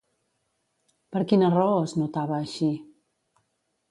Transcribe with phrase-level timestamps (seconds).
[1.17, 2.71] Per quina raó es notava així?